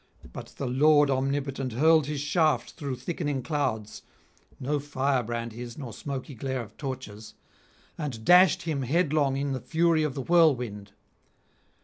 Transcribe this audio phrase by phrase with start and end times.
[0.33, 4.01] But the Lord omnipotent hurled his shaft through thickening clouds
[4.59, 7.35] (no firebrand his nor smoky glare of torches)
[7.99, 10.93] and dashed him headlong in the fury of the whirlwind.